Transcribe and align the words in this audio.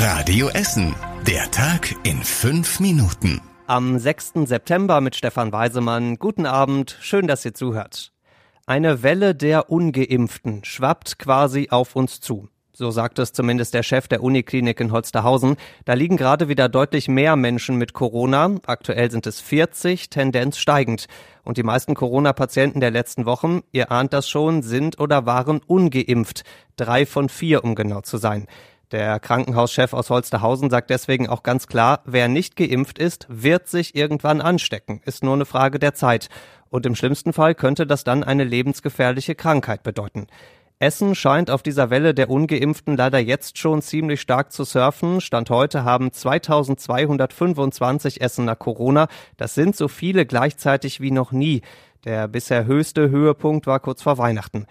Radio 0.00 0.48
Essen. 0.50 0.94
Der 1.26 1.50
Tag 1.50 1.92
in 2.04 2.22
fünf 2.22 2.78
Minuten. 2.78 3.40
Am 3.66 3.98
6. 3.98 4.44
September 4.44 5.00
mit 5.00 5.16
Stefan 5.16 5.50
Weisemann. 5.50 6.20
Guten 6.20 6.46
Abend, 6.46 6.96
schön, 7.00 7.26
dass 7.26 7.44
ihr 7.44 7.52
zuhört. 7.52 8.12
Eine 8.64 9.02
Welle 9.02 9.34
der 9.34 9.70
Ungeimpften 9.72 10.64
schwappt 10.64 11.18
quasi 11.18 11.70
auf 11.70 11.96
uns 11.96 12.20
zu. 12.20 12.48
So 12.72 12.92
sagt 12.92 13.18
es 13.18 13.32
zumindest 13.32 13.74
der 13.74 13.82
Chef 13.82 14.06
der 14.06 14.22
Uniklinik 14.22 14.78
in 14.78 14.92
Holsterhausen. 14.92 15.56
Da 15.84 15.94
liegen 15.94 16.16
gerade 16.16 16.48
wieder 16.48 16.68
deutlich 16.68 17.08
mehr 17.08 17.34
Menschen 17.34 17.74
mit 17.74 17.92
Corona. 17.92 18.54
Aktuell 18.66 19.10
sind 19.10 19.26
es 19.26 19.40
40, 19.40 20.10
Tendenz 20.10 20.58
steigend. 20.58 21.08
Und 21.42 21.56
die 21.56 21.64
meisten 21.64 21.96
Corona-Patienten 21.96 22.78
der 22.78 22.92
letzten 22.92 23.26
Wochen, 23.26 23.62
ihr 23.72 23.90
ahnt 23.90 24.12
das 24.12 24.28
schon, 24.28 24.62
sind 24.62 25.00
oder 25.00 25.26
waren 25.26 25.60
ungeimpft. 25.66 26.44
Drei 26.76 27.04
von 27.04 27.28
vier, 27.28 27.64
um 27.64 27.74
genau 27.74 28.02
zu 28.02 28.16
sein. 28.16 28.46
Der 28.90 29.20
Krankenhauschef 29.20 29.92
aus 29.92 30.08
Holsterhausen 30.08 30.70
sagt 30.70 30.88
deswegen 30.88 31.28
auch 31.28 31.42
ganz 31.42 31.66
klar, 31.66 32.00
wer 32.06 32.28
nicht 32.28 32.56
geimpft 32.56 32.98
ist, 32.98 33.26
wird 33.28 33.68
sich 33.68 33.94
irgendwann 33.94 34.40
anstecken. 34.40 35.02
Ist 35.04 35.22
nur 35.22 35.34
eine 35.34 35.44
Frage 35.44 35.78
der 35.78 35.92
Zeit. 35.92 36.30
Und 36.70 36.86
im 36.86 36.94
schlimmsten 36.94 37.34
Fall 37.34 37.54
könnte 37.54 37.86
das 37.86 38.02
dann 38.02 38.24
eine 38.24 38.44
lebensgefährliche 38.44 39.34
Krankheit 39.34 39.82
bedeuten. 39.82 40.26
Essen 40.78 41.14
scheint 41.14 41.50
auf 41.50 41.62
dieser 41.62 41.90
Welle 41.90 42.14
der 42.14 42.30
Ungeimpften 42.30 42.96
leider 42.96 43.18
jetzt 43.18 43.58
schon 43.58 43.82
ziemlich 43.82 44.22
stark 44.22 44.52
zu 44.52 44.64
surfen. 44.64 45.20
Stand 45.20 45.50
heute 45.50 45.84
haben 45.84 46.10
2225 46.10 48.22
Essener 48.22 48.56
Corona. 48.56 49.08
Das 49.36 49.54
sind 49.54 49.76
so 49.76 49.88
viele 49.88 50.24
gleichzeitig 50.24 51.00
wie 51.00 51.10
noch 51.10 51.32
nie. 51.32 51.60
Der 52.04 52.28
bisher 52.28 52.64
höchste 52.64 53.10
Höhepunkt 53.10 53.66
war 53.66 53.80
kurz 53.80 54.02
vor 54.02 54.16
Weihnachten. 54.16 54.66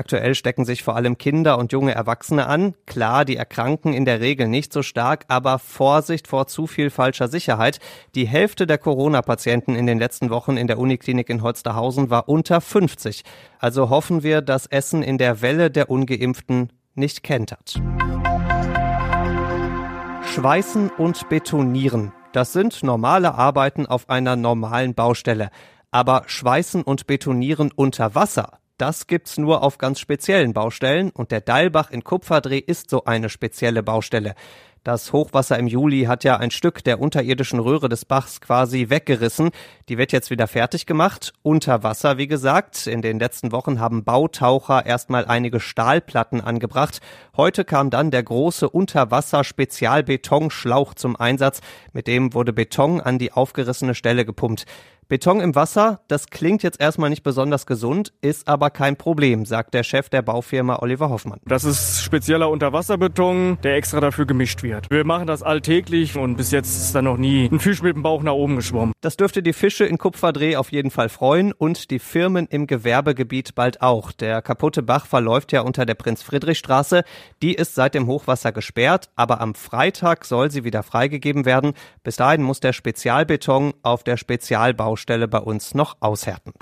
Aktuell 0.00 0.36
stecken 0.36 0.64
sich 0.64 0.84
vor 0.84 0.94
allem 0.94 1.18
Kinder 1.18 1.58
und 1.58 1.72
junge 1.72 1.92
Erwachsene 1.92 2.46
an. 2.46 2.74
Klar, 2.86 3.24
die 3.24 3.34
erkranken 3.34 3.92
in 3.92 4.04
der 4.04 4.20
Regel 4.20 4.46
nicht 4.46 4.72
so 4.72 4.84
stark, 4.84 5.24
aber 5.26 5.58
Vorsicht 5.58 6.28
vor 6.28 6.46
zu 6.46 6.68
viel 6.68 6.90
falscher 6.90 7.26
Sicherheit. 7.26 7.80
Die 8.14 8.28
Hälfte 8.28 8.68
der 8.68 8.78
Corona-Patienten 8.78 9.74
in 9.74 9.86
den 9.86 9.98
letzten 9.98 10.30
Wochen 10.30 10.56
in 10.56 10.68
der 10.68 10.78
Uniklinik 10.78 11.28
in 11.28 11.42
Holsterhausen 11.42 12.10
war 12.10 12.28
unter 12.28 12.60
50. 12.60 13.24
Also 13.58 13.90
hoffen 13.90 14.22
wir, 14.22 14.40
dass 14.40 14.66
Essen 14.66 15.02
in 15.02 15.18
der 15.18 15.42
Welle 15.42 15.68
der 15.68 15.90
Ungeimpften 15.90 16.72
nicht 16.94 17.24
kentert. 17.24 17.74
Schweißen 20.32 20.90
und 20.90 21.28
Betonieren. 21.28 22.12
Das 22.32 22.52
sind 22.52 22.84
normale 22.84 23.34
Arbeiten 23.34 23.84
auf 23.84 24.08
einer 24.08 24.36
normalen 24.36 24.94
Baustelle. 24.94 25.50
Aber 25.90 26.22
Schweißen 26.26 26.84
und 26.84 27.08
Betonieren 27.08 27.72
unter 27.74 28.14
Wasser, 28.14 28.60
das 28.78 29.06
gibt's 29.06 29.38
nur 29.38 29.62
auf 29.62 29.78
ganz 29.78 30.00
speziellen 30.00 30.52
Baustellen 30.52 31.10
und 31.10 31.30
der 31.30 31.40
Deilbach 31.40 31.90
in 31.90 32.04
Kupferdreh 32.04 32.58
ist 32.58 32.90
so 32.90 33.04
eine 33.04 33.28
spezielle 33.28 33.82
Baustelle. 33.82 34.34
Das 34.88 35.12
Hochwasser 35.12 35.58
im 35.58 35.66
Juli 35.66 36.04
hat 36.04 36.24
ja 36.24 36.38
ein 36.38 36.50
Stück 36.50 36.82
der 36.82 36.98
unterirdischen 36.98 37.60
Röhre 37.60 37.90
des 37.90 38.06
Bachs 38.06 38.40
quasi 38.40 38.88
weggerissen. 38.88 39.50
Die 39.90 39.98
wird 39.98 40.12
jetzt 40.12 40.30
wieder 40.30 40.46
fertig 40.46 40.86
gemacht. 40.86 41.34
Unter 41.42 41.82
Wasser, 41.82 42.16
wie 42.16 42.26
gesagt. 42.26 42.86
In 42.86 43.02
den 43.02 43.18
letzten 43.18 43.52
Wochen 43.52 43.80
haben 43.80 44.04
Bautaucher 44.04 44.86
erstmal 44.86 45.26
einige 45.26 45.60
Stahlplatten 45.60 46.40
angebracht. 46.40 47.02
Heute 47.36 47.66
kam 47.66 47.90
dann 47.90 48.10
der 48.10 48.22
große 48.22 48.66
Unterwasser-Spezialbetonschlauch 48.66 50.94
zum 50.94 51.16
Einsatz. 51.16 51.60
Mit 51.92 52.06
dem 52.06 52.32
wurde 52.32 52.54
Beton 52.54 53.02
an 53.02 53.18
die 53.18 53.32
aufgerissene 53.32 53.94
Stelle 53.94 54.24
gepumpt. 54.24 54.64
Beton 55.08 55.40
im 55.40 55.54
Wasser, 55.54 56.02
das 56.08 56.26
klingt 56.26 56.62
jetzt 56.62 56.82
erstmal 56.82 57.08
nicht 57.08 57.22
besonders 57.22 57.64
gesund, 57.64 58.12
ist 58.20 58.46
aber 58.46 58.68
kein 58.68 58.96
Problem, 58.96 59.46
sagt 59.46 59.72
der 59.72 59.82
Chef 59.82 60.10
der 60.10 60.20
Baufirma 60.20 60.80
Oliver 60.82 61.08
Hoffmann. 61.08 61.40
Das 61.46 61.64
ist 61.64 62.02
spezieller 62.02 62.50
Unterwasserbeton, 62.50 63.56
der 63.62 63.76
extra 63.76 64.00
dafür 64.00 64.26
gemischt 64.26 64.62
wird. 64.62 64.77
Wir 64.90 65.04
machen 65.04 65.26
das 65.26 65.42
alltäglich 65.42 66.16
und 66.16 66.36
bis 66.36 66.50
jetzt 66.50 66.76
ist 66.76 66.94
da 66.94 67.02
noch 67.02 67.16
nie 67.16 67.48
ein 67.50 67.60
Fisch 67.60 67.82
mit 67.82 67.96
dem 67.96 68.02
Bauch 68.02 68.22
nach 68.22 68.32
oben 68.32 68.56
geschwommen. 68.56 68.92
Das 69.00 69.16
dürfte 69.16 69.42
die 69.42 69.52
Fische 69.52 69.84
in 69.84 69.98
Kupferdreh 69.98 70.56
auf 70.56 70.72
jeden 70.72 70.90
Fall 70.90 71.08
freuen 71.08 71.52
und 71.52 71.90
die 71.90 71.98
Firmen 71.98 72.46
im 72.46 72.66
Gewerbegebiet 72.66 73.54
bald 73.54 73.82
auch. 73.82 74.12
Der 74.12 74.42
kaputte 74.42 74.82
Bach 74.82 75.06
verläuft 75.06 75.52
ja 75.52 75.62
unter 75.62 75.86
der 75.86 75.94
Prinz-Friedrich-Straße. 75.94 77.02
Die 77.42 77.54
ist 77.54 77.74
seit 77.74 77.94
dem 77.94 78.06
Hochwasser 78.06 78.52
gesperrt, 78.52 79.10
aber 79.16 79.40
am 79.40 79.54
Freitag 79.54 80.24
soll 80.24 80.50
sie 80.50 80.64
wieder 80.64 80.82
freigegeben 80.82 81.44
werden. 81.44 81.72
Bis 82.02 82.16
dahin 82.16 82.42
muss 82.42 82.60
der 82.60 82.72
Spezialbeton 82.72 83.74
auf 83.82 84.04
der 84.04 84.16
Spezialbaustelle 84.16 84.98
Baustelle 85.08 85.28
bei 85.28 85.38
uns 85.38 85.74
noch 85.74 85.96
aushärten. 86.00 86.52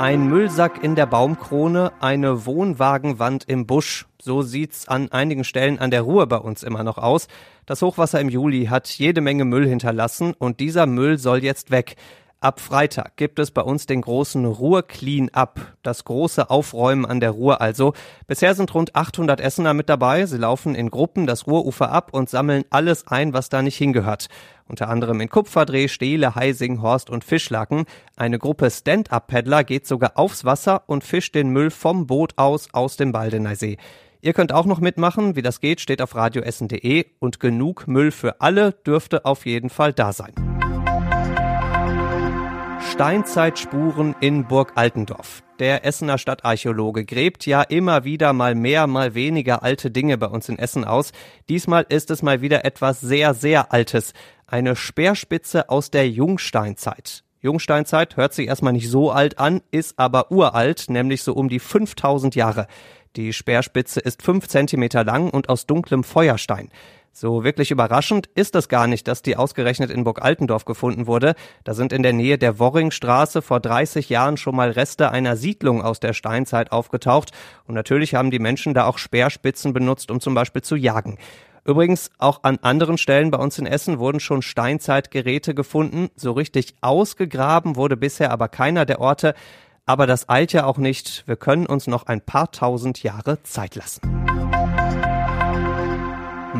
Ein 0.00 0.28
Müllsack 0.28 0.82
in 0.82 0.94
der 0.94 1.04
Baumkrone, 1.04 1.92
eine 2.00 2.46
Wohnwagenwand 2.46 3.44
im 3.46 3.66
Busch. 3.66 4.06
So 4.18 4.40
sieht's 4.40 4.88
an 4.88 5.12
einigen 5.12 5.44
Stellen 5.44 5.78
an 5.78 5.90
der 5.90 6.00
Ruhr 6.00 6.26
bei 6.26 6.38
uns 6.38 6.62
immer 6.62 6.82
noch 6.82 6.96
aus. 6.96 7.28
Das 7.66 7.82
Hochwasser 7.82 8.18
im 8.18 8.30
Juli 8.30 8.64
hat 8.64 8.88
jede 8.88 9.20
Menge 9.20 9.44
Müll 9.44 9.68
hinterlassen 9.68 10.32
und 10.38 10.58
dieser 10.58 10.86
Müll 10.86 11.18
soll 11.18 11.44
jetzt 11.44 11.70
weg. 11.70 11.96
Ab 12.42 12.58
Freitag 12.58 13.16
gibt 13.16 13.38
es 13.38 13.50
bei 13.50 13.60
uns 13.60 13.84
den 13.84 14.00
großen 14.00 14.46
Ruhr 14.46 14.82
Clean 14.82 15.28
Up, 15.28 15.60
das 15.82 16.04
große 16.04 16.48
Aufräumen 16.48 17.04
an 17.04 17.20
der 17.20 17.32
Ruhr 17.32 17.60
also. 17.60 17.92
Bisher 18.26 18.54
sind 18.54 18.72
rund 18.72 18.96
800 18.96 19.42
Essener 19.42 19.74
mit 19.74 19.90
dabei. 19.90 20.24
Sie 20.24 20.38
laufen 20.38 20.74
in 20.74 20.88
Gruppen 20.88 21.26
das 21.26 21.46
Ruhrufer 21.46 21.92
ab 21.92 22.14
und 22.14 22.30
sammeln 22.30 22.64
alles 22.70 23.06
ein, 23.06 23.34
was 23.34 23.50
da 23.50 23.60
nicht 23.60 23.76
hingehört. 23.76 24.28
Unter 24.66 24.88
anderem 24.88 25.20
in 25.20 25.28
Kupferdreh, 25.28 25.88
Stehle, 25.88 26.34
Heising, 26.34 26.80
Horst 26.80 27.10
und 27.10 27.24
Fischlaken. 27.24 27.84
Eine 28.16 28.38
Gruppe 28.38 28.70
Stand-Up-Paddler 28.70 29.62
geht 29.62 29.86
sogar 29.86 30.12
aufs 30.14 30.46
Wasser 30.46 30.84
und 30.86 31.04
fischt 31.04 31.34
den 31.34 31.50
Müll 31.50 31.70
vom 31.70 32.06
Boot 32.06 32.38
aus 32.38 32.72
aus 32.72 32.96
dem 32.96 33.12
Baldeneysee. 33.12 33.76
Ihr 34.22 34.32
könnt 34.32 34.54
auch 34.54 34.64
noch 34.64 34.80
mitmachen. 34.80 35.36
Wie 35.36 35.42
das 35.42 35.60
geht, 35.60 35.82
steht 35.82 36.00
auf 36.00 36.14
radioessen.de 36.14 37.04
und 37.18 37.38
genug 37.38 37.86
Müll 37.86 38.10
für 38.10 38.40
alle 38.40 38.72
dürfte 38.72 39.26
auf 39.26 39.44
jeden 39.44 39.68
Fall 39.68 39.92
da 39.92 40.14
sein. 40.14 40.59
Steinzeitspuren 43.00 44.14
in 44.20 44.46
Burg 44.46 44.72
Altendorf. 44.74 45.42
Der 45.58 45.86
Essener 45.86 46.18
Stadtarchäologe 46.18 47.06
gräbt 47.06 47.46
ja 47.46 47.62
immer 47.62 48.04
wieder 48.04 48.34
mal 48.34 48.54
mehr, 48.54 48.86
mal 48.86 49.14
weniger 49.14 49.62
alte 49.62 49.90
Dinge 49.90 50.18
bei 50.18 50.26
uns 50.26 50.50
in 50.50 50.58
Essen 50.58 50.84
aus. 50.84 51.12
Diesmal 51.48 51.86
ist 51.88 52.10
es 52.10 52.20
mal 52.20 52.42
wieder 52.42 52.66
etwas 52.66 53.00
sehr, 53.00 53.32
sehr 53.32 53.72
Altes. 53.72 54.12
Eine 54.46 54.76
Speerspitze 54.76 55.70
aus 55.70 55.90
der 55.90 56.10
Jungsteinzeit. 56.10 57.24
Jungsteinzeit 57.40 58.18
hört 58.18 58.34
sich 58.34 58.48
erstmal 58.48 58.74
nicht 58.74 58.90
so 58.90 59.10
alt 59.10 59.38
an, 59.38 59.62
ist 59.70 59.98
aber 59.98 60.30
uralt, 60.30 60.90
nämlich 60.90 61.22
so 61.22 61.32
um 61.32 61.48
die 61.48 61.58
5000 61.58 62.34
Jahre. 62.34 62.66
Die 63.16 63.32
Speerspitze 63.32 64.00
ist 64.00 64.22
fünf 64.22 64.46
Zentimeter 64.46 65.04
lang 65.04 65.30
und 65.30 65.48
aus 65.48 65.64
dunklem 65.64 66.04
Feuerstein. 66.04 66.68
So 67.12 67.44
wirklich 67.44 67.70
überraschend 67.70 68.28
ist 68.34 68.54
es 68.54 68.68
gar 68.68 68.86
nicht, 68.86 69.08
dass 69.08 69.22
die 69.22 69.36
ausgerechnet 69.36 69.90
in 69.90 70.04
Burg 70.04 70.22
Altendorf 70.22 70.64
gefunden 70.64 71.06
wurde. 71.06 71.34
Da 71.64 71.74
sind 71.74 71.92
in 71.92 72.02
der 72.02 72.12
Nähe 72.12 72.38
der 72.38 72.58
Worringstraße 72.58 73.42
vor 73.42 73.60
30 73.60 74.08
Jahren 74.08 74.36
schon 74.36 74.54
mal 74.54 74.70
Reste 74.70 75.10
einer 75.10 75.36
Siedlung 75.36 75.82
aus 75.82 76.00
der 76.00 76.12
Steinzeit 76.12 76.72
aufgetaucht. 76.72 77.32
Und 77.66 77.74
natürlich 77.74 78.14
haben 78.14 78.30
die 78.30 78.38
Menschen 78.38 78.74
da 78.74 78.86
auch 78.86 78.98
Speerspitzen 78.98 79.72
benutzt, 79.72 80.10
um 80.10 80.20
zum 80.20 80.34
Beispiel 80.34 80.62
zu 80.62 80.76
jagen. 80.76 81.18
Übrigens, 81.64 82.10
auch 82.18 82.42
an 82.42 82.58
anderen 82.62 82.96
Stellen 82.96 83.30
bei 83.30 83.38
uns 83.38 83.58
in 83.58 83.66
Essen 83.66 83.98
wurden 83.98 84.20
schon 84.20 84.42
Steinzeitgeräte 84.42 85.54
gefunden. 85.54 86.08
So 86.16 86.32
richtig 86.32 86.74
ausgegraben 86.80 87.76
wurde 87.76 87.96
bisher 87.96 88.30
aber 88.30 88.48
keiner 88.48 88.86
der 88.86 89.00
Orte. 89.00 89.34
Aber 89.84 90.06
das 90.06 90.28
eilt 90.28 90.52
ja 90.52 90.64
auch 90.64 90.78
nicht. 90.78 91.24
Wir 91.26 91.36
können 91.36 91.66
uns 91.66 91.86
noch 91.86 92.06
ein 92.06 92.20
paar 92.20 92.50
tausend 92.52 93.02
Jahre 93.02 93.42
Zeit 93.42 93.74
lassen. 93.74 94.19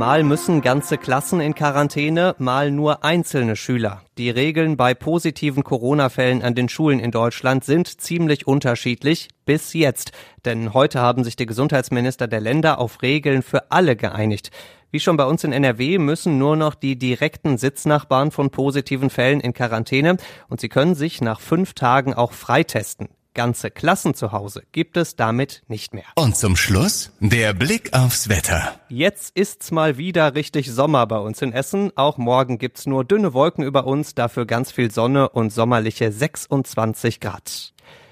Mal 0.00 0.22
müssen 0.22 0.62
ganze 0.62 0.96
Klassen 0.96 1.42
in 1.42 1.54
Quarantäne, 1.54 2.34
mal 2.38 2.70
nur 2.70 3.04
einzelne 3.04 3.54
Schüler. 3.54 4.00
Die 4.16 4.30
Regeln 4.30 4.78
bei 4.78 4.94
positiven 4.94 5.62
Corona-Fällen 5.62 6.40
an 6.40 6.54
den 6.54 6.70
Schulen 6.70 7.00
in 7.00 7.10
Deutschland 7.10 7.64
sind 7.66 8.00
ziemlich 8.00 8.46
unterschiedlich 8.46 9.28
bis 9.44 9.74
jetzt. 9.74 10.12
Denn 10.46 10.72
heute 10.72 11.00
haben 11.02 11.22
sich 11.22 11.36
die 11.36 11.44
Gesundheitsminister 11.44 12.28
der 12.28 12.40
Länder 12.40 12.78
auf 12.78 13.02
Regeln 13.02 13.42
für 13.42 13.70
alle 13.70 13.94
geeinigt. 13.94 14.50
Wie 14.90 15.00
schon 15.00 15.18
bei 15.18 15.26
uns 15.26 15.44
in 15.44 15.52
NRW 15.52 15.98
müssen 15.98 16.38
nur 16.38 16.56
noch 16.56 16.76
die 16.76 16.98
direkten 16.98 17.58
Sitznachbarn 17.58 18.30
von 18.30 18.48
positiven 18.48 19.10
Fällen 19.10 19.40
in 19.40 19.52
Quarantäne 19.52 20.16
und 20.48 20.62
sie 20.62 20.70
können 20.70 20.94
sich 20.94 21.20
nach 21.20 21.40
fünf 21.40 21.74
Tagen 21.74 22.14
auch 22.14 22.32
freitesten. 22.32 23.10
Ganze 23.34 23.70
Klassen 23.70 24.14
zu 24.14 24.32
Hause 24.32 24.64
gibt 24.72 24.96
es 24.96 25.16
damit 25.16 25.62
nicht 25.68 25.94
mehr. 25.94 26.04
Und 26.16 26.36
zum 26.36 26.56
Schluss 26.56 27.12
der 27.20 27.52
Blick 27.52 27.92
aufs 27.92 28.28
Wetter. 28.28 28.80
Jetzt 28.88 29.36
ist's 29.36 29.70
mal 29.70 29.98
wieder 29.98 30.34
richtig 30.34 30.70
Sommer 30.70 31.06
bei 31.06 31.18
uns 31.18 31.40
in 31.42 31.52
Essen. 31.52 31.92
Auch 31.96 32.18
morgen 32.18 32.58
gibt's 32.58 32.86
nur 32.86 33.04
dünne 33.04 33.32
Wolken 33.32 33.64
über 33.64 33.86
uns, 33.86 34.14
dafür 34.14 34.46
ganz 34.46 34.72
viel 34.72 34.90
Sonne 34.90 35.28
und 35.28 35.52
sommerliche 35.52 36.10
26 36.10 37.20
Grad. 37.20 37.72